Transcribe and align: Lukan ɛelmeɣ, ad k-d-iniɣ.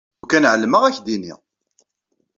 Lukan 0.21 0.47
ɛelmeɣ, 0.51 0.83
ad 0.83 0.93
k-d-iniɣ. 0.95 1.39